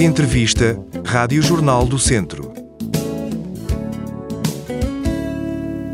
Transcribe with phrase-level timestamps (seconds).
[0.00, 2.52] Entrevista Rádio Jornal do Centro.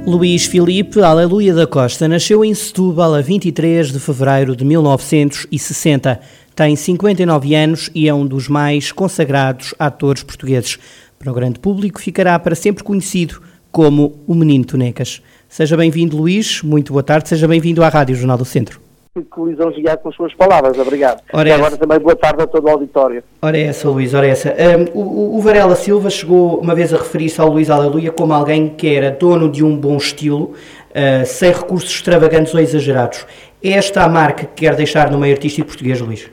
[0.07, 6.21] Luís Filipe Aleluia da Costa nasceu em Setúbal a 23 de fevereiro de 1960.
[6.55, 10.79] Tem 59 anos e é um dos mais consagrados atores portugueses.
[11.19, 13.41] Para o grande público ficará para sempre conhecido
[13.73, 15.23] como o Menino Tonecas.
[15.49, 16.61] Seja bem-vindo, Luís.
[16.63, 17.31] Muito boa tarde.
[17.31, 18.84] Seja bem-vindo à Rádio Jornal do Centro
[19.23, 21.23] que lisonjear com as suas palavras, obrigado.
[21.33, 23.23] Ora e agora também boa tarde a todo o auditório.
[23.41, 24.53] Ora é essa, Luís, ora é essa.
[24.53, 28.71] Um, o, o, Varela Silva chegou uma vez a referir-se ao Luís Aleluia como alguém
[28.71, 30.55] que era dono de um bom estilo,
[30.91, 33.25] uh, sem recursos extravagantes ou exagerados.
[33.63, 36.29] É esta a marca que quer deixar no meio artístico português, Luís?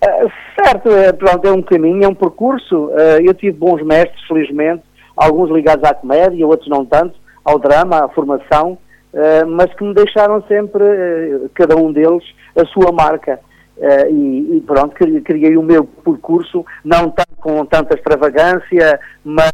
[0.00, 0.30] Uh,
[0.62, 2.90] certo, é, pronto, é um caminho, é um percurso.
[2.90, 4.84] Uh, eu tive bons mestres, felizmente,
[5.16, 8.78] alguns ligados à comédia, outros não tanto, ao drama, à formação,
[9.14, 12.24] uh, mas que me deixaram sempre, uh, cada um deles,
[12.56, 13.40] a sua marca.
[13.76, 19.52] Uh, e, e, pronto, criei o meu percurso, não tanto com tanta extravagância, mas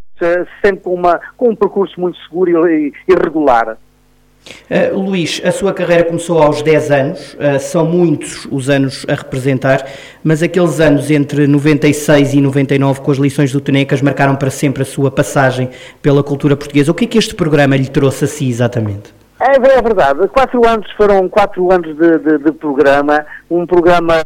[0.63, 3.77] sempre uma, com um percurso muito seguro e, e regular.
[4.69, 9.13] Uh, Luís, a sua carreira começou aos 10 anos, uh, são muitos os anos a
[9.13, 9.85] representar,
[10.23, 14.81] mas aqueles anos entre 96 e 99 com as lições do Tonecas marcaram para sempre
[14.81, 15.69] a sua passagem
[16.01, 16.91] pela cultura portuguesa.
[16.91, 19.20] O que é que este programa lhe trouxe a si exatamente?
[19.41, 20.27] É, é verdade.
[20.27, 24.23] Quatro anos foram quatro anos de, de, de, programa, um programa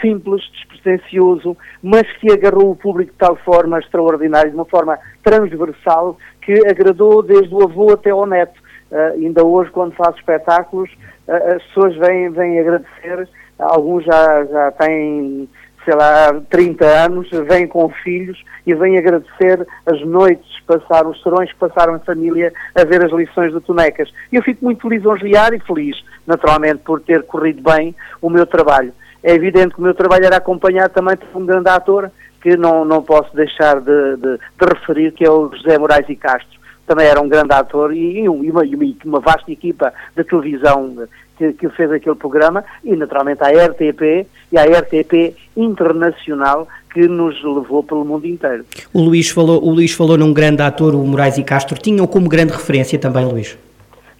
[0.00, 6.16] simples, despretensioso, mas que agarrou o público de tal forma extraordinária, de uma forma transversal,
[6.40, 8.58] que agradou desde o avô até ao neto.
[8.90, 10.90] Uh, ainda hoje, quando faço espetáculos,
[11.28, 15.46] uh, as pessoas vêm, vêm agradecer, alguns já, já têm
[15.84, 21.50] sei lá, 30 anos, vêm com filhos e vêm agradecer as noites, passar os serões
[21.52, 24.12] que passaram em família a ver as lições do Tonecas.
[24.30, 28.92] E eu fico muito lisonjeado e feliz, naturalmente, por ter corrido bem o meu trabalho.
[29.22, 32.84] É evidente que o meu trabalho era acompanhado também por um grande ator, que não,
[32.84, 36.60] não posso deixar de, de, de referir, que é o José Moraes e Castro.
[36.86, 38.74] Também era um grande ator e, uma, e
[39.04, 41.06] uma, vasta equipa de televisão
[41.42, 47.42] que, que fez aquele programa e naturalmente a RTP e a RTP internacional que nos
[47.42, 48.64] levou pelo mundo inteiro.
[48.92, 52.28] O Luís falou, o Luís falou num grande ator, o Moraes e Castro, tinham como
[52.28, 53.58] grande referência também, Luís?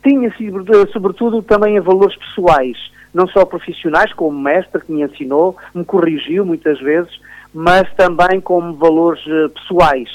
[0.03, 0.33] Tinha,
[0.93, 2.77] sobretudo, também a valores pessoais,
[3.15, 7.13] não só profissionais, como mestre que me ensinou, me corrigiu muitas vezes,
[7.55, 10.09] mas também como valores eh, pessoais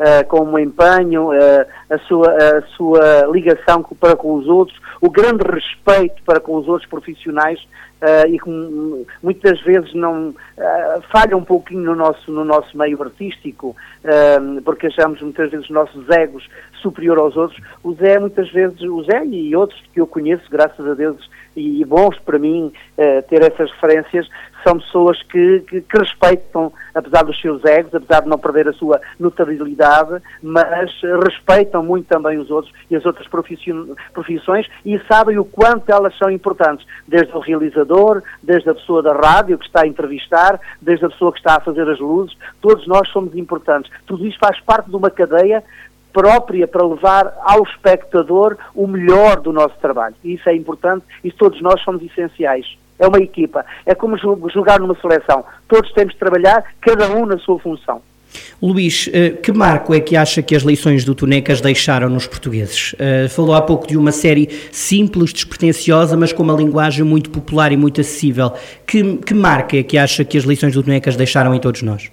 [0.00, 5.10] uh, com o empenho, uh, a, sua, a sua ligação para com os outros, o
[5.10, 7.60] grande respeito para com os outros profissionais
[8.02, 10.34] uh, e que muitas vezes não
[11.10, 13.74] falha um pouquinho no nosso, no nosso meio artístico,
[14.62, 16.46] porque achamos muitas vezes os nossos egos
[16.82, 17.58] superior aos outros.
[17.82, 21.84] O Zé, muitas vezes, o Zé e outros que eu conheço, graças a Deus, e,
[21.84, 22.72] bons para mim
[23.28, 24.28] ter essas referências,
[24.62, 28.72] são pessoas que, que, que, respeitam, apesar dos seus egos, apesar de não perder a
[28.72, 30.90] sua notabilidade, mas
[31.24, 36.30] respeitam muito também os outros e as outras profissões e sabem o quanto elas são
[36.30, 41.10] importantes, desde o realizador, desde a pessoa da rádio que está a entrevistar, desde a
[41.10, 43.90] pessoa que está a fazer as luzes, todos nós somos importantes.
[44.06, 45.62] Tudo isso faz parte de uma cadeia
[46.12, 50.14] própria para levar ao espectador o melhor do nosso trabalho.
[50.24, 53.64] E isso é importante e todos nós somos essenciais é uma equipa.
[53.86, 54.16] É como
[54.52, 55.42] jogar numa seleção.
[55.66, 58.02] Todos temos de trabalhar, cada um na sua função.
[58.62, 62.94] Luís, eh, que marco é que acha que as lições do Tonecas deixaram nos portugueses?
[62.98, 67.72] Eh, falou há pouco de uma série simples, despretensiosa, mas com uma linguagem muito popular
[67.72, 68.52] e muito acessível.
[68.86, 72.10] Que, que marca é que acha que as lições do Tonecas deixaram em todos nós?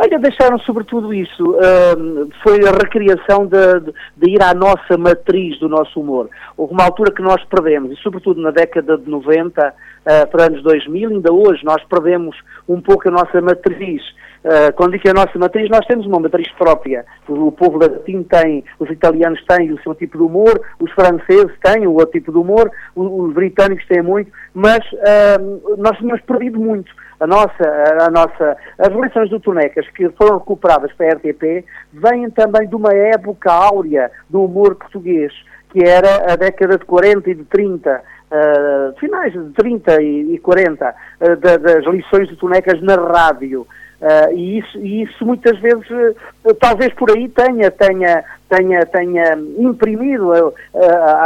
[0.00, 1.42] Olha, deixaram sobretudo isso.
[1.50, 6.30] Uh, foi a recriação de, de, de, ir à nossa matriz do nosso humor.
[6.56, 10.62] Houve uma altura que nós perdemos, e sobretudo na década de 90 uh, para anos
[10.62, 12.36] 2000, ainda hoje nós perdemos
[12.68, 14.00] um pouco a nossa matriz.
[14.44, 17.04] Uh, quando digo que a nossa matriz, nós temos uma matriz própria.
[17.28, 21.86] O, povo latino tem, os italianos têm o seu tipo de humor, os franceses têm
[21.86, 26.58] o outro tipo de humor, os, os britânicos têm muito, mas uh, nós tínhamos perdido
[26.58, 26.90] muito
[27.20, 27.64] a nossa,
[28.00, 32.76] a nossa, as lições do Tonecas que foram recuperadas para a RTP vêm também de
[32.76, 35.32] uma época áurea do humor português,
[35.70, 40.34] que era a década de 40 e de 30, uh, eh, finais de 30 e,
[40.34, 43.66] e 40, uh, da, das lições do Tonecas na rádio.
[44.00, 49.36] Uh, e, isso, e isso muitas vezes, uh, talvez por aí tenha, tenha, tenha, tenha
[49.58, 50.54] imprimido uh,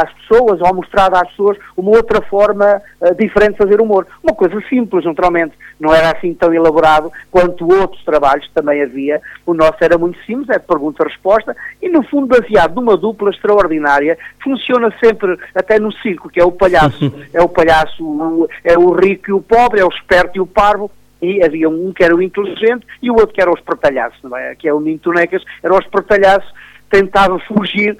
[0.01, 2.81] às pessoas ou mostrado às pessoas uma outra forma
[3.19, 4.07] diferente de fazer humor.
[4.23, 9.21] Uma coisa simples, naturalmente, não era assim tão elaborado quanto outros trabalhos que também havia.
[9.45, 14.17] O nosso era muito simples, é de pergunta-resposta e, no fundo, baseado numa dupla extraordinária,
[14.43, 17.13] funciona sempre até no circo, que é o palhaço.
[17.31, 20.47] é o palhaço, o, é o rico e o pobre, é o esperto e o
[20.47, 20.89] parvo
[21.23, 24.37] e havia um que era o inteligente e o outro que era o espertalhaço, não
[24.37, 24.55] é?
[24.55, 26.53] Que é o Ninho Tonecas, era o espertalhaço,
[26.89, 27.97] tentava fugir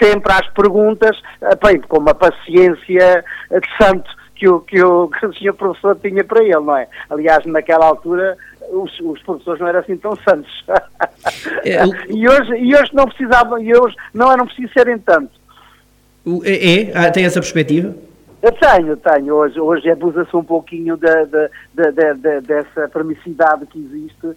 [0.00, 5.26] sempre às perguntas, eh, bem, com uma paciência de santo que o, que o, que
[5.26, 6.86] o senhor professor tinha para ele, não é?
[7.08, 8.36] Aliás, naquela altura
[8.70, 10.64] os, os professores não eram assim tão santos.
[11.64, 11.82] É,
[12.12, 15.30] e, hoje, e hoje não precisavam, e hoje não eram preciso serem tanto.
[16.44, 16.92] É, é?
[16.94, 17.94] Ah, tem essa perspectiva?
[18.46, 19.34] Eu tenho, tenho.
[19.34, 21.08] Hoje, hoje abusa-se um pouquinho de,
[22.42, 24.36] dessa permissividade que existe, uh,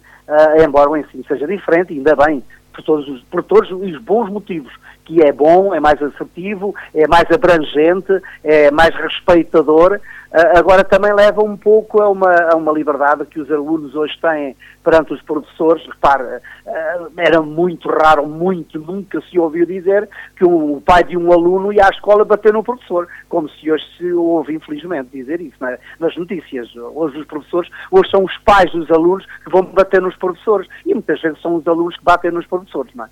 [0.66, 2.42] embora o ensino seja diferente, ainda bem,
[2.72, 4.72] por todos, os, por todos os bons motivos
[5.10, 11.12] que é bom, é mais assertivo, é mais abrangente, é mais respeitador, uh, agora também
[11.12, 15.20] leva um pouco a uma, a uma liberdade que os alunos hoje têm perante os
[15.22, 15.84] professores.
[15.84, 21.32] Repare, uh, era muito raro, muito, nunca se ouviu dizer que o pai de um
[21.32, 25.64] aluno ia à escola bater no professor, como se hoje se ouve, infelizmente, dizer isso
[25.66, 25.76] é?
[25.98, 26.68] nas notícias.
[26.76, 30.94] Hoje os professores, hoje são os pais dos alunos que vão bater nos professores e
[30.94, 33.08] muitas vezes são os alunos que batem nos professores, não é?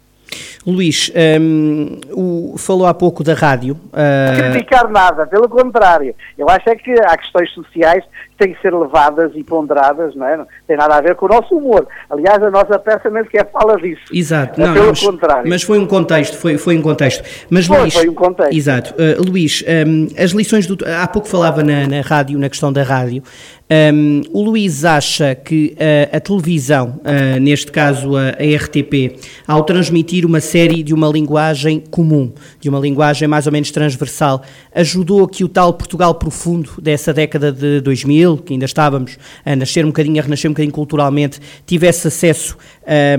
[0.67, 1.11] Luís,
[1.41, 3.75] um, o, falou há pouco da rádio.
[3.87, 4.53] Uh...
[4.53, 6.15] Criticar nada, pelo contrário.
[6.37, 10.27] Eu acho é que há questões sociais que têm que ser levadas e ponderadas, não
[10.27, 10.37] é?
[10.37, 11.87] Não tem nada a ver com o nosso humor.
[12.11, 14.03] Aliás, a nossa peça nem sequer fala disso.
[14.13, 15.49] Exato, é não, pelo mas, contrário.
[15.49, 17.25] Mas foi um contexto, foi, foi um contexto.
[17.49, 18.55] Mas foi, Luís, foi um contexto.
[18.55, 18.95] Exato.
[18.95, 20.77] Uh, Luís, um, as lições do.
[20.87, 23.23] Há pouco falava na, na rádio, na questão da rádio.
[23.71, 29.63] Um, o Luís acha que uh, a televisão, uh, neste caso a, a, RTP, ao
[29.63, 34.41] transmitir uma série de uma linguagem comum, de uma linguagem mais ou menos transversal,
[34.75, 39.85] ajudou que o tal Portugal profundo dessa década de 2000, que ainda estávamos a nascer
[39.85, 42.57] um bocadinho, a renascer um bocadinho culturalmente, tivesse acesso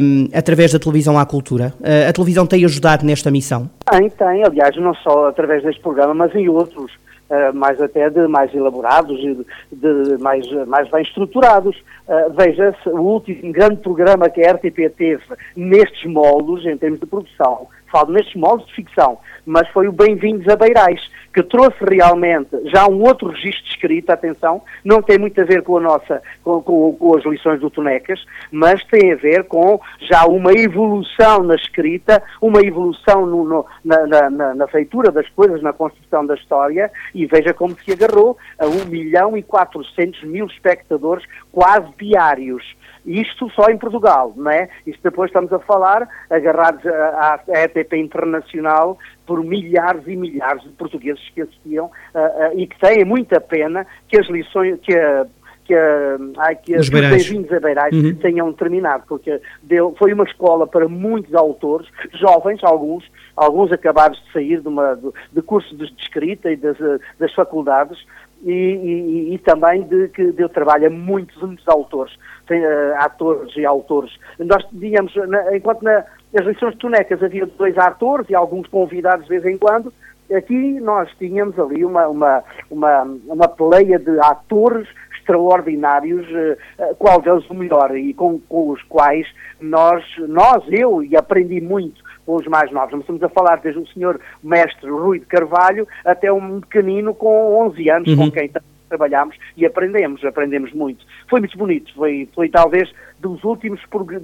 [0.02, 1.76] um, através da televisão à cultura?
[1.80, 3.70] Uh, a televisão tem ajudado nesta missão?
[3.92, 4.44] Tem, tem.
[4.44, 6.92] Aliás, não só através deste programa, mas em outros
[7.30, 11.76] uh, mais até de mais elaborados e de, de, mais, mais bem estruturados.
[12.08, 15.24] Uh, Veja-se, o último grande programa que a RTP teve
[15.56, 20.48] nestes moldes, em termos de produção, falo nestes moldes de ficção, mas foi o Bem-vindos
[20.48, 21.02] a Beirais,
[21.34, 25.62] que trouxe realmente já um outro registro de escrita, atenção, não tem muito a ver
[25.64, 29.80] com a nossa, com, com, com, as lições do Tonecas, mas tem a ver com
[30.02, 35.62] já uma evolução na escrita, uma evolução no, no, na, na, na, feitura das coisas,
[35.62, 40.46] na construção da história, e veja como se agarrou a 1 milhão e 400 mil
[40.46, 42.64] espectadores quase diários.
[43.06, 44.70] Isto só em Portugal, não é?
[44.86, 51.22] Isto depois estamos a falar, agarrados à, ETP Internacional, por milhares e milhares de portugueses
[51.30, 55.26] que assistiam uh, uh, e que têm muita pena que as lições, que a
[55.70, 58.16] que, a, que os bem-vindos a Beirais uhum.
[58.16, 63.06] tenham terminado, porque deu, foi uma escola para muitos autores, jovens, alguns,
[63.36, 66.76] alguns acabados de sair de, uma, de, de cursos de escrita e das,
[67.20, 68.04] das faculdades,
[68.44, 72.14] e, e, e, também de que deu trabalho a muitos, muitos autores,
[72.48, 74.12] tem, uh, atores e autores.
[74.40, 79.26] Nós tínhamos, na, enquanto na, nas lições de Tonecas havia dois atores e alguns convidados
[79.26, 79.92] de vez em quando,
[80.34, 84.88] aqui nós tínhamos ali uma, uma, uma, uma pleia de atores
[85.20, 89.28] extraordinários, uh, qual deles o melhor, e com, com os quais
[89.60, 92.02] nós, nós, eu, e aprendi muito,
[92.36, 92.92] os mais novos.
[92.92, 97.68] Não estamos a falar desde o senhor mestre Rui de Carvalho até um pequenino com
[97.68, 98.18] 11 anos, uhum.
[98.18, 98.52] com quem
[98.90, 101.06] trabalhamos e aprendemos, aprendemos muito.
[101.30, 103.80] Foi muito bonito, foi, foi talvez dos últimos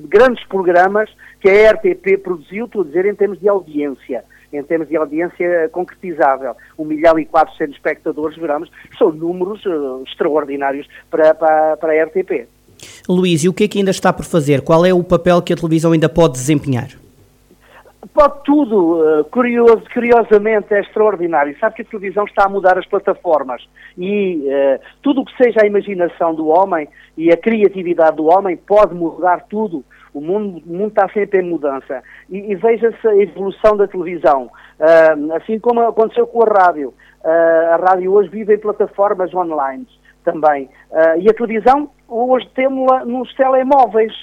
[0.10, 4.88] grandes programas que a RTP produziu, estou a dizer, em termos de audiência em termos
[4.88, 6.56] de audiência concretizável.
[6.78, 12.48] 1 milhão e 400 espectadores, veramos, são números uh, extraordinários para, para, para a RTP.
[13.08, 14.62] Luís, e o que é que ainda está por fazer?
[14.62, 16.90] Qual é o papel que a televisão ainda pode desempenhar?
[18.14, 21.58] Pode tudo, uh, curioso, curiosamente é extraordinário.
[21.60, 23.64] Sabe que a televisão está a mudar as plataformas
[23.98, 28.58] e uh, tudo o que seja a imaginação do homem e a criatividade do homem
[28.58, 29.84] pode mudar tudo.
[30.14, 32.04] O mundo, o mundo está sempre em mudança.
[32.30, 36.94] E, e veja-se a evolução da televisão, uh, assim como aconteceu com a rádio.
[37.24, 39.88] a rádio hoje vive em plataformas online
[40.24, 40.70] também.
[41.20, 44.14] e a televisão hoje temos-la nos telemóveis.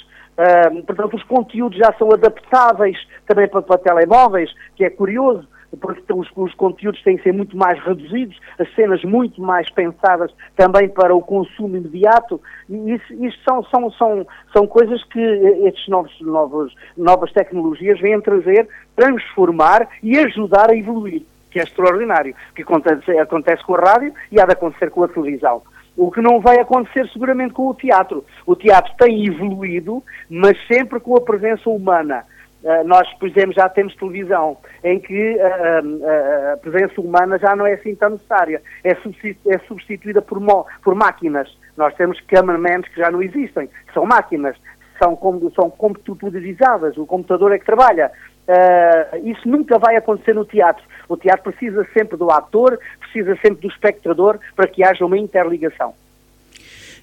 [0.87, 2.97] Portanto, os conteúdos já são adaptáveis
[3.27, 5.47] também para, para telemóveis, que é curioso,
[5.81, 10.31] porque os, os, conteúdos têm que ser muito mais reduzidos, as cenas muito mais pensadas
[10.57, 12.41] também para o consumo imediato.
[12.69, 18.69] E isso, são, são, são, são coisas que estes novos, novos, novas tecnologias vêm trazer,
[18.95, 24.41] transformar e ajudar a evoluir, que é extraordinário, que acontece, acontece com a rádio e
[24.41, 25.63] há de acontecer com a televisão.
[25.97, 28.25] O que não vai acontecer seguramente com o teatro.
[28.47, 32.25] O teatro tem evoluído, mas sempre com a presença humana.
[32.63, 37.67] Uh, nós, por exemplo, já temos televisão em que uh, a presença humana já não
[37.67, 40.41] é assim tão necessária, é, substitu é substituída por,
[40.83, 41.53] por máquinas.
[41.77, 44.57] Nós temos cameramans que já não existem, são máquinas,
[44.97, 48.13] são, com são computadorizadas, o computador é que trabalha.
[48.47, 50.85] Uh, isso nunca vai acontecer no teatro.
[51.09, 52.79] O teatro precisa sempre do ator,
[53.13, 55.95] precisa sempre do espectador para que haja uma interligação.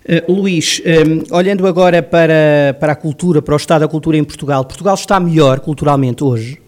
[0.06, 4.24] Uh, Luís, um, olhando agora para, para a cultura, para o estado da cultura em
[4.24, 6.60] Portugal, Portugal está melhor culturalmente hoje?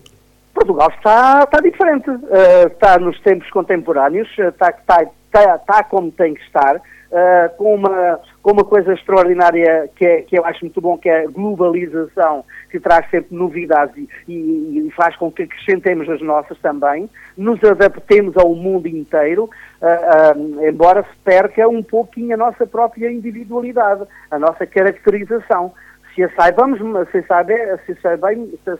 [0.53, 6.33] Portugal está, está diferente, uh, está nos tempos contemporâneos, está, está, está, está como tem
[6.33, 10.81] que estar uh, com, uma, com uma coisa extraordinária que, é, que eu acho muito
[10.81, 13.95] bom, que é a globalização, que traz sempre novidades
[14.27, 19.45] e, e, e faz com que acrescentemos as nossas também, nos adaptemos ao mundo inteiro,
[19.81, 25.73] uh, uh, embora se perca um pouquinho a nossa própria individualidade, a nossa caracterização.
[26.13, 26.79] Se a saibamos,
[27.11, 28.77] se, saiber, se, saibamos, se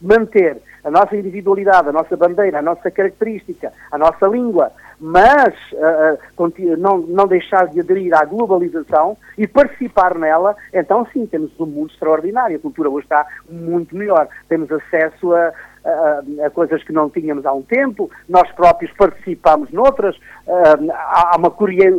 [0.00, 6.76] manter a nossa individualidade, a nossa bandeira, a nossa característica, a nossa língua, mas uh,
[6.78, 11.90] não, não deixar de aderir à globalização e participar nela, então sim, temos um mundo
[11.90, 12.56] extraordinário.
[12.56, 14.28] A cultura hoje está muito melhor.
[14.48, 15.52] Temos acesso a,
[15.84, 21.36] a, a, coisas que não tínhamos há um tempo, nós próprios participamos noutras, uh, há,
[21.36, 21.52] uma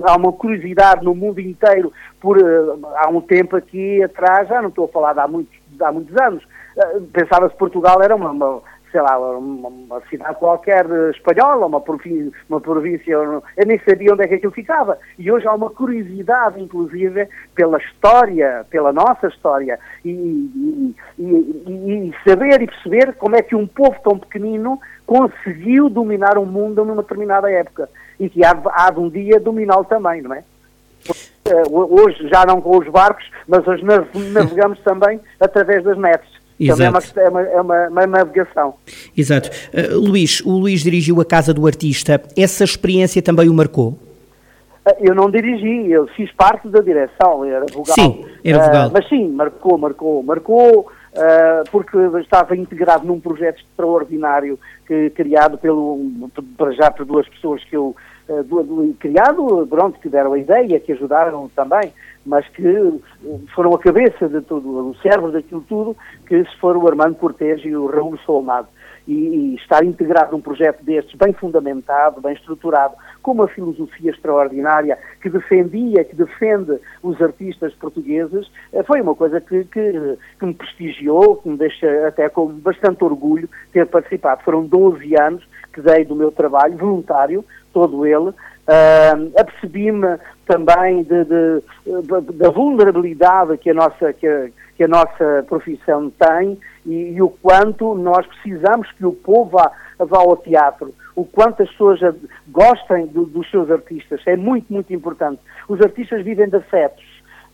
[0.06, 4.70] há uma curiosidade no mundo inteiro por uh, há um tempo aqui atrás, já não
[4.70, 8.32] estou a falar de há muitos, há muitos anos, uh, pensava-se que Portugal era uma,
[8.32, 14.14] uma sei lá, uma, uma cidade qualquer espanhola, uma província, uma província, eu nem sabia
[14.14, 14.98] onde é que aquilo ficava.
[15.18, 22.16] E hoje há uma curiosidade, inclusive, pela história, pela nossa história, e, e, e, e
[22.28, 27.02] saber e perceber como é que um povo tão pequenino conseguiu dominar o mundo numa
[27.02, 30.44] determinada época e que há, há de um dia dominá-lo também, não é?
[31.48, 33.84] Eh, hoje já não com os barcos, mas hoje
[34.32, 36.30] navegamos também através das netes.
[36.60, 37.14] Exato.
[37.14, 38.76] Também é uma, é uma, é uma, navegação.
[39.16, 39.50] Exato.
[39.74, 42.22] Uh, Luís, o Luís dirigiu a Casa do Artista.
[42.36, 43.90] Essa experiência também o marcou?
[43.90, 47.94] Uh, eu não dirigi, eu fiz parte da direção, era vogal.
[47.94, 48.88] Sim, era vogal.
[48.88, 50.92] Uh, mas sim, marcou, marcou, marcou,
[51.72, 57.76] porque estava integrado num projeto extraordinário que, criado pelo, para já por duas pessoas que
[57.76, 57.96] eu
[58.28, 61.94] do, do, criado, pronto, que deram a ideia, que ajudaram também,
[62.26, 62.64] mas que
[63.56, 65.96] foram a cabeça de tudo, o cérebro daquilo tudo,
[66.28, 68.68] que se foram o Armando Cortês e o Raul Solnado.
[69.08, 74.98] E, e, estar integrado num projeto destes, bem fundamentado, bem estruturado, com uma filosofia extraordinária
[75.22, 80.54] que defendia, que defende os artistas portugueses, eh, foi uma coisa que, que, que me
[80.54, 84.44] prestigiou, que me deixa até com bastante orgulho ter participado.
[84.44, 88.34] Foram 12 anos que dei do meu trabalho voluntário, todo ele,
[88.68, 94.88] Uh, apercebi-me também de, de, de, da vulnerabilidade que a nossa, que a, que a
[94.90, 100.36] nossa profissão tem e, e, o quanto nós precisamos que o povo vá, vá ao
[100.36, 102.02] teatro, o quanto as pessoas
[102.50, 104.20] gostem do, dos seus artistas.
[104.26, 105.40] É muito, muito importante.
[105.70, 107.06] Os artistas vivem de afetos.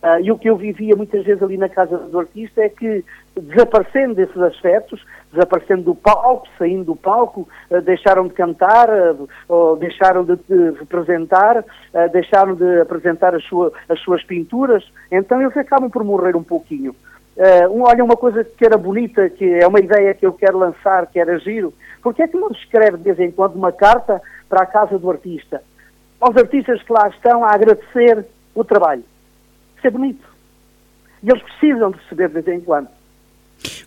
[0.03, 3.05] Uh, e o que eu vivia muitas vezes ali na casa do artista é que,
[3.39, 9.77] desaparecendo desses aspectos, desaparecendo do palco, saindo do palco, uh, deixaram de cantar, uh, ou
[9.77, 11.63] deixaram de, de representar,
[12.11, 16.93] deixaram de apresentar as, sua, as, suas pinturas, então eles acabam por morrer um pouquinho.
[17.71, 21.07] Um, olha, uma coisa que era bonita, que é uma ideia que eu quero lançar,
[21.07, 24.63] que era giro, porque é que não escreve de vez em quando uma carta para
[24.63, 25.63] a casa do artista?
[26.19, 29.03] Aos artistas que lá estão a agradecer o trabalho
[29.87, 30.27] é bonito.
[31.21, 32.87] E eles precisam de receber de vez em quando.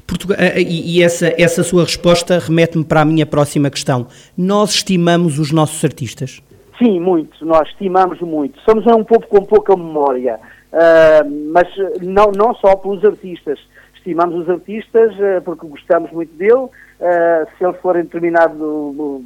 [0.06, 4.06] Portugal, eh, eh, e essa, essa sua resposta remete-me para a minha próxima questão.
[4.36, 6.42] Nós estimamos os nossos artistas?
[6.78, 7.44] Sim, muito.
[7.44, 8.58] Nós estimamos muito.
[8.60, 10.38] Somos um povo com pouca memória,
[10.72, 11.68] uh, mas
[12.02, 13.58] não, não só pelos artistas.
[14.06, 16.54] Estimamos os artistas uh, porque gostamos muito dele.
[16.54, 19.24] Uh, se ele for em determinado,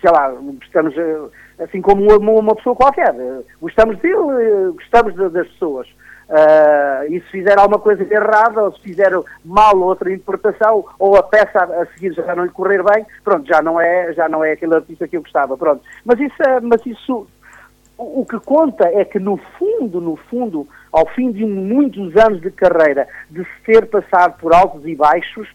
[0.00, 0.94] sei lá, gostamos
[1.58, 3.12] assim como uma, pessoa qualquer.
[3.60, 5.88] Gostamos dele, gostamos das pessoas.
[7.10, 9.10] E se fizer alguma coisa errada, ou se fizer
[9.44, 13.60] mal outra interpretação, ou a peça a, seguir já não lhe correr bem, pronto, já
[13.60, 15.82] não é, já não é aquele artista que eu gostava, pronto.
[16.04, 17.26] Mas isso, é, mas isso
[17.98, 22.50] o que conta é que no fundo, no fundo, ao fim de muitos anos de
[22.50, 25.48] carreira, de se ter passado por altos e baixos,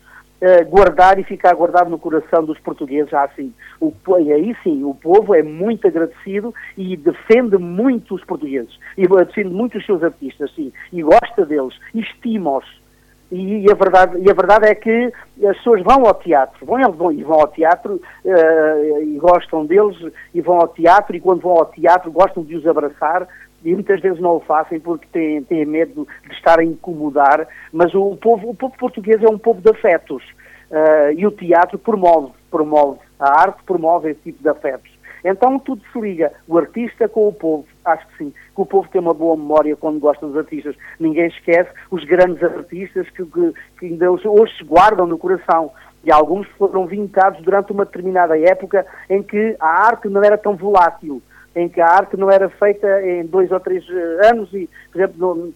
[0.44, 3.54] uh, guardar e ficar guardado no coração dos portugueses, assim.
[3.80, 9.50] O, aí sim, o povo é muito agradecido e defende muito os portugueses, e defende
[9.50, 12.84] muito os seus artistas, sim, e gosta deles, estima-os.
[13.32, 15.12] E, e, a verdade, e a verdade é que
[15.48, 19.98] as pessoas vão ao teatro, vão, vão, e vão ao teatro uh, e gostam deles,
[20.36, 23.28] e vão ao teatro, e quando vão ao teatro gostam de os abraçar,
[23.64, 27.94] e muitas vezes não o fazem porque têm, têm medo de estar a incomodar, mas
[27.94, 30.24] o povo, o povo português é um povo de afetos
[30.70, 34.92] uh, e o teatro promove, promove, a arte promove esse tipo de afetos.
[35.26, 38.90] Então tudo se liga, o artista com o povo, acho que sim, que o povo
[38.90, 40.76] tem uma boa memória quando gosta dos artistas.
[41.00, 45.72] Ninguém esquece os grandes artistas que, que, que ainda hoje se guardam no coração
[46.04, 50.58] e alguns foram vincados durante uma determinada época em que a arte não era tão
[50.58, 51.22] volátil
[51.56, 55.00] em que a arte não era feita em dois ou três eh, anos e, por
[55.00, 55.54] exemplo,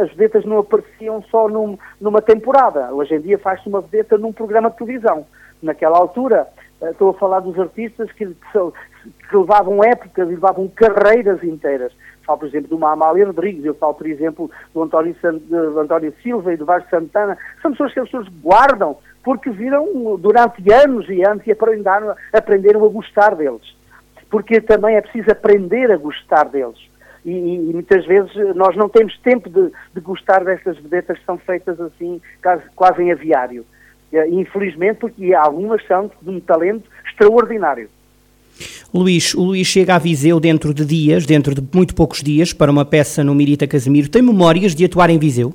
[0.00, 2.92] as vedetas não apareciam só num, numa temporada.
[2.92, 5.26] Hoje em dia faz-se uma vedeta num programa de televisão.
[5.62, 6.48] Naquela altura,
[6.80, 11.92] eh, estou a falar dos artistas que, que, levavam épocas e levavam carreiras inteiras.
[12.24, 16.14] Falo, por exemplo, de uma Amália Rodrigues, eu falo, por exemplo, do António, do António
[16.22, 17.36] Silva e do Vasco Santana.
[17.60, 22.84] São pessoas que as pessoas guardam porque viram durante anos e anos e aprenderam, aprenderam
[22.84, 23.75] a gostar deles
[24.30, 26.78] porque também é preciso aprender a gostar deles.
[27.24, 31.36] E, e, muitas vezes nós não temos tempo de, de gostar destas vedetas que são
[31.38, 33.66] feitas assim, quase, quase em aviário.
[34.30, 37.90] Infelizmente, porque algumas são de um talento extraordinário.
[38.94, 42.70] Luís, o Luís chega a Viseu dentro de dias, dentro de muito poucos dias, para
[42.70, 44.08] uma peça no Mirita Casemiro.
[44.08, 45.52] Tem memórias de atuar em Viseu?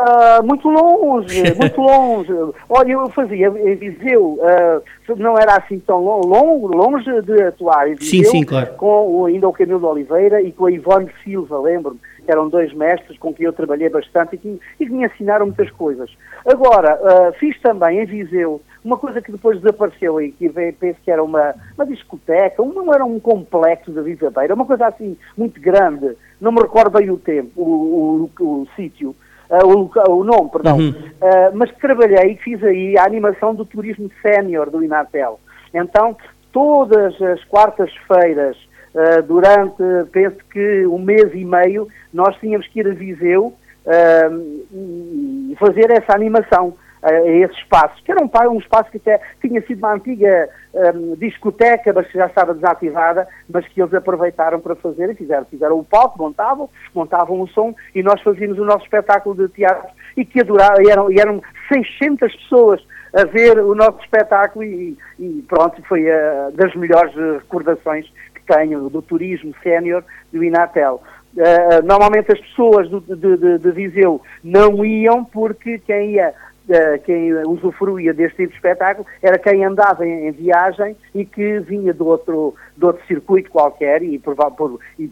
[0.00, 2.32] Uh, muito longe, muito longe.
[2.70, 7.96] Olha, eu fazia em Viseu, uh, não era assim tão longo, longe de atuar em
[7.96, 8.72] Viseu, sim, sim, claro.
[8.74, 12.72] com ainda o Camilo de Oliveira e com a Ivone Silva, lembro-me, que eram dois
[12.72, 16.10] mestres com quem eu trabalhei bastante e que, e que me ensinaram muitas coisas.
[16.46, 21.10] Agora, uh, fiz também em Viseu uma coisa que depois desapareceu e que penso que
[21.10, 26.16] era uma, uma discoteca, não era um complexo da Visabeira, uma coisa assim muito grande,
[26.40, 29.14] não me recordo bem o tempo, o, o, o, o sítio,
[29.50, 30.90] uh, o, o, nome, perdão, uhum.
[30.90, 35.40] uh, mas trabalhei e fiz aí a animação do turismo sénior do Inatel.
[35.74, 36.16] Então,
[36.52, 38.56] todas as quartas-feiras,
[38.94, 43.54] uh, durante, penso que um mês e meio, nós tínhamos que ir a Viseu
[44.72, 49.60] e fazer essa animação a esse espaço, que era um, um espaço que até tinha
[49.62, 54.76] sido uma antiga um, discoteca, mas que já estava desativada, mas que eles aproveitaram para
[54.76, 55.44] fazer e fizeram.
[55.46, 59.88] Fizeram o palco, montavam, montavam o som e nós fazíamos o nosso espetáculo de teatro
[60.16, 62.84] e que adoraram, e eram, e eram 600 pessoas
[63.14, 66.04] a ver o nosso espetáculo e, e pronto, foi
[66.54, 71.02] das melhores recordações que tenho do turismo sénior do Inatel.
[71.32, 76.34] Uh, normalmente as pessoas de, de, de Viseu não iam porque quem ia
[77.04, 81.92] quem usufruía deste tipo de espetáculo era quem andava em, em, viagem e que vinha
[81.92, 85.08] de outro, de outro circuito qualquer e, por, por, e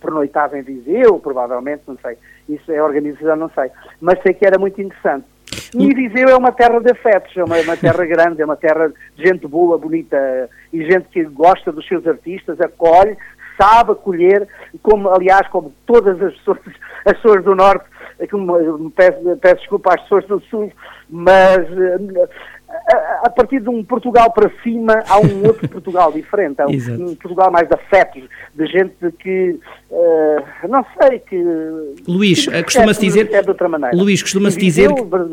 [0.00, 2.16] pernoitava em Viseu, provavelmente, não sei.
[2.48, 3.70] Isso é organização, não sei.
[4.00, 5.26] Mas sei que era muito interessante.
[5.74, 8.88] E Viseu é uma terra de afetos, é uma, uma, terra grande, é uma terra
[8.88, 13.16] de gente boa, bonita e gente que gosta dos seus artistas, acolhe,
[13.60, 14.48] sabe acolher,
[14.82, 16.58] como, aliás, como todas as pessoas,
[17.06, 17.86] as pessoas do Norte
[18.20, 20.72] aquilo, peço, peço desculpa às pessoas do Sul,
[21.08, 22.28] mas eh,
[23.22, 27.14] a, partir de um Portugal para cima há um outro Portugal diferente, há um, um,
[27.14, 29.58] Portugal mais de afetos, de gente que,
[29.90, 31.42] uh, não sei, que...
[32.06, 33.28] Luís, costuma-se dizer...
[33.28, 33.96] De outra maneira.
[33.96, 34.88] Luís, costuma-se dizer...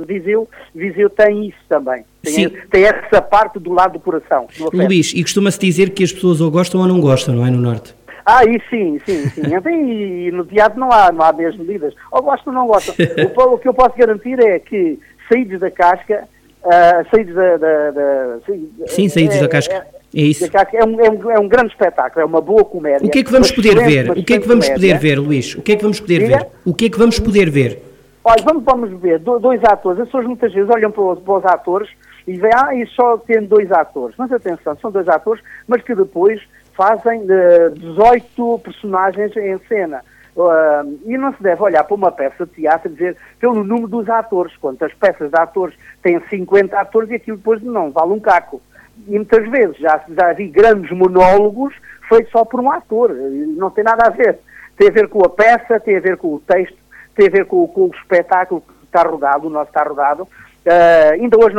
[0.06, 2.04] Viseu, Viseu tem isso também.
[2.22, 4.48] Tem, tem, essa parte do lado do coração.
[4.58, 7.50] Do Luís, e costuma-se dizer que as pessoas ou gostam ou não gostam, não é,
[7.50, 7.96] no Norte?
[8.26, 9.42] Ah, e sim, sim, sim.
[9.54, 11.94] Então, e, no teatro não há, não há mesmo medidas.
[12.12, 12.96] Ou gostam ou não gostam.
[13.36, 16.28] O, o, que eu posso garantir é que saídos da casca,
[16.64, 18.40] uh, saídos da, da, da
[18.88, 19.74] Sim, saídos é, da casca.
[19.74, 20.46] É, é isso.
[20.46, 23.08] É um, é, um, é um grande espetáculo, é uma boa comédia.
[23.08, 24.12] O que é que vamos poder ver?
[24.12, 25.56] O que é que vamos poder ver, Luís?
[25.56, 26.38] O que é que vamos poder Diga?
[26.38, 26.48] ver?
[26.66, 27.82] O que é que vamos poder ver?
[28.24, 30.00] Olha, vamos, vamos ver dois atores.
[30.00, 31.90] As pessoas muitas vezes olham para os, para os atores
[32.28, 34.16] e veem, ah, e só tem dois atores.
[34.18, 36.40] Mas atenção, são dois atores, mas que depois
[36.76, 40.04] fazem uh, 18 personagens em cena.
[40.36, 43.88] Uh, e não se deve olhar para uma peça de teatro e dizer pelo número
[43.88, 44.56] dos atores.
[44.58, 48.62] Quantas peças de atores têm 50 atores e aquilo depois não vale um caco.
[49.08, 51.74] E muitas vezes já, já vi grandes monólogos
[52.08, 53.14] feitos só por um ator.
[53.14, 54.40] Não tem nada a ver.
[54.78, 56.78] Tem a ver com a peça, tem a ver com o texto,
[57.16, 60.28] tem a ver com, com o espetáculo que está rodado, o nosso está rodado.
[60.65, 61.56] Uh, ainda hoje,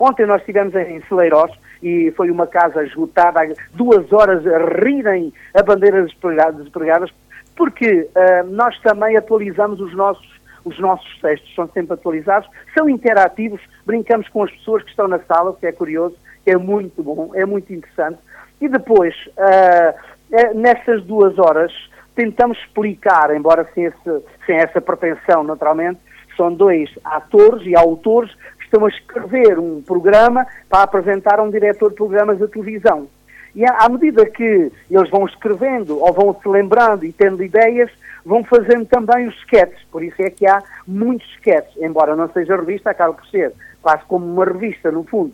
[0.00, 3.40] ontem nós estivemos em Celeiros e foi uma casa esgotada,
[3.74, 6.10] duas horas a rirem a bandeiras
[6.56, 7.10] despregadas,
[7.54, 13.60] porque uh, nós também atualizamos os nossos os nossos textos são sempre atualizados, são interativos,
[13.86, 17.30] brincamos com as pessoas que estão na sala, o que é curioso, é muito bom,
[17.34, 18.18] é muito interessante.
[18.60, 21.72] E depois, uh, nessas duas horas,
[22.14, 26.00] tentamos explicar, embora sem, esse, sem essa pretensão, naturalmente,
[26.38, 28.30] são dois atores e autores
[28.62, 33.08] estão a escrever um programa para apresentar a um diretor de programas de televisão.
[33.54, 37.90] E à medida que eles vão escrevendo ou vão se lembrando e tendo ideias,
[38.24, 39.82] vão fazendo também os sketches.
[39.90, 44.04] Por isso é que há muitos sketches, embora não seja revista, acaba por ser quase
[44.04, 45.32] como uma revista, no fundo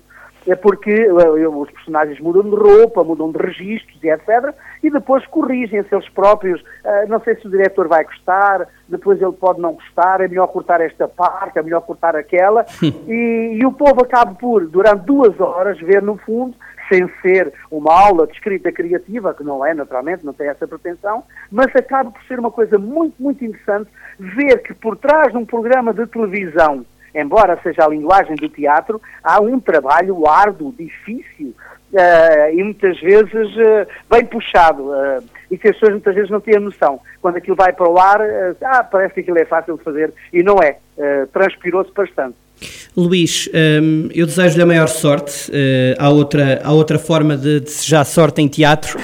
[0.60, 4.54] porque eh, os personagens mudam de roupa, mudam de registros e etc.
[4.82, 6.60] E depois corrigem-se eles próprios.
[6.60, 10.46] Uh, não sei se o diretor vai gostar, depois ele pode não gostar, é melhor
[10.48, 12.66] cortar esta parte, é melhor cortar aquela.
[12.82, 16.54] e, e, o povo acaba por, durante duas horas, ver no fundo,
[16.88, 21.24] sem ser uma aula de escrita criativa, que não é, naturalmente, não tem essa pretensão,
[21.50, 25.46] mas acaba por ser uma coisa muito, muito interessante ver que por trás de um
[25.46, 31.54] programa de televisão embora seja a linguagem do teatro, há um trabalho árduo, difícil
[31.94, 36.40] uh, e muitas vezes uh, bem puxado uh, e que as pessoas muitas vezes não
[36.40, 37.00] têm noção.
[37.22, 38.20] Quando aquilo vai para o ar,
[38.62, 40.76] ah, parece que aquilo é fácil de fazer e não é.
[41.32, 42.36] Transpirou-se bastante.
[42.96, 45.50] Luís, um, eu desejo-lhe a maior sorte.
[45.98, 48.98] Há, outra, há outra forma de desejar sorte em teatro,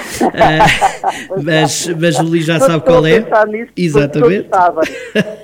[1.43, 3.19] mas, mas o Luís já sabe qual é.
[3.47, 4.49] Nisso, Exatamente.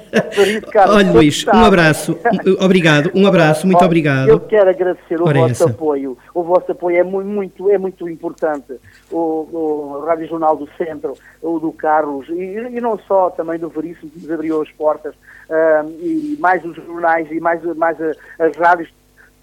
[0.90, 2.18] Olha, Luís, um abraço,
[2.60, 4.30] obrigado, um abraço, muito obrigado.
[4.30, 5.70] Eu quero agradecer o Ora vosso essa.
[5.70, 6.18] apoio.
[6.34, 8.74] O vosso apoio é muito, é muito importante.
[9.12, 13.70] O, o Rádio Jornal do Centro, o do Carlos, e, e não só, também do
[13.70, 18.56] Veríssimo, que nos abriu as portas, uh, e mais os jornais e mais, mais as
[18.58, 18.90] rádios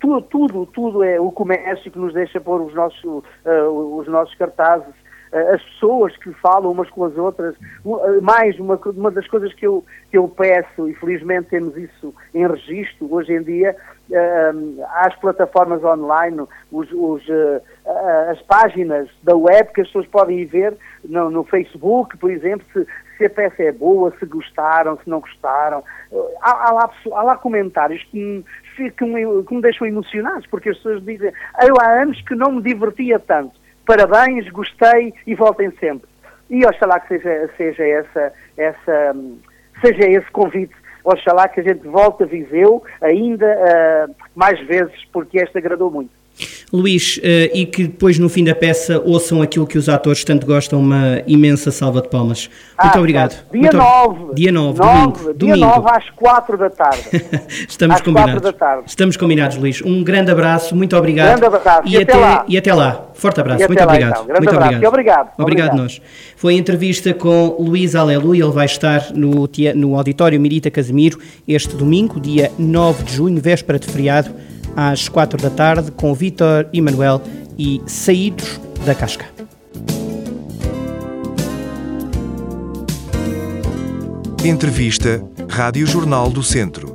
[0.00, 4.34] tudo, tudo, tudo é o comércio que nos deixa pôr os nossos, uh, os nossos
[4.34, 4.94] cartazes
[5.34, 7.56] as pessoas que falam umas com as outras.
[8.22, 12.46] Mais, uma, uma das coisas que eu, que eu peço, e felizmente temos isso em
[12.46, 13.76] registro hoje em dia,
[14.10, 17.22] uh, às plataformas online, os, os,
[18.30, 22.86] as páginas da web que as pessoas podem ver no, no Facebook, por exemplo, se,
[23.18, 25.82] se, a peça é boa, se gostaram, se não gostaram.
[26.40, 30.70] Há, há, lá, há lá, comentários que me, que, me, que me deixam emocionados, porque
[30.70, 31.32] as pessoas dizem,
[31.66, 36.08] eu há anos que não me divertia tanto parabéns, gostei e voltem sempre.
[36.50, 39.16] E oxalá que seja, seja, essa, essa,
[39.80, 40.74] seja esse convite.
[41.04, 46.10] Oxalá que a gente volte a Viseu ainda uh, mais vezes, porque esta agradou muito.
[46.72, 47.20] Luís, uh,
[47.54, 51.22] e que depois no fim da peça ouçam aquilo que os atores tanto gostam, uma
[51.26, 52.50] imensa salva de palmas.
[52.82, 53.44] Muito ah, obrigado.
[53.52, 54.34] Dia Muito 9.
[54.34, 55.18] Dia 9, 9 domingo.
[55.18, 55.66] Dia domingo.
[55.66, 57.02] 9 às 4 da tarde.
[57.68, 58.42] Estamos às combinados.
[58.42, 58.82] da tarde.
[58.86, 59.80] Estamos combinados, Luís.
[59.82, 61.38] Um grande abraço, muito obrigado.
[61.38, 61.88] Grande abraço.
[61.88, 62.44] E, e até, lá.
[62.48, 63.06] E até lá.
[63.14, 63.66] Forte abraço.
[63.66, 64.10] Muito lá, obrigado.
[64.10, 64.26] Então.
[64.26, 64.68] Grande muito abraço.
[64.74, 64.88] obrigado.
[64.88, 65.28] obrigado.
[65.38, 66.02] Obrigado, obrigado nós.
[66.36, 68.42] Foi a entrevista com Luís Aleluia.
[68.42, 73.78] Ele vai estar no, no Auditório Mirita Casemiro este domingo, dia 9 de junho, véspera
[73.78, 74.34] de feriado
[74.76, 77.20] às quatro da tarde, com Vítor e Manuel
[77.58, 79.26] e Saídos da Casca.
[84.44, 86.93] Entrevista Rádio Jornal do Centro.